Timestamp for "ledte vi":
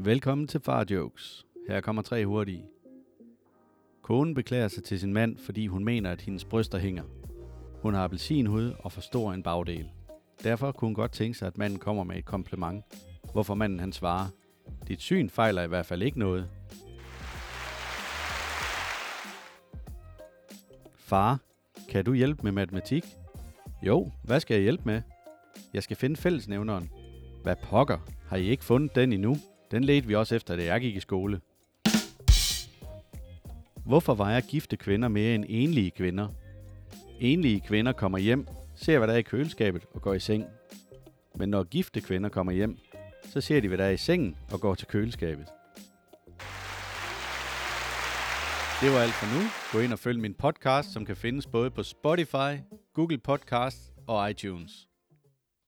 29.84-30.14